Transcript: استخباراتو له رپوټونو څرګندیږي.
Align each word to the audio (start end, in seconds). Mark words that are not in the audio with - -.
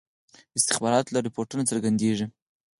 استخباراتو 0.57 1.13
له 1.15 1.19
رپوټونو 1.27 1.63
څرګندیږي. 1.69 2.25